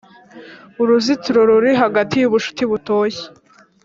uruzitiro 0.81 1.39
ruri 1.49 1.71
hagati 1.81 2.15
yubucuti 2.17 2.63
butoshye. 2.71 3.25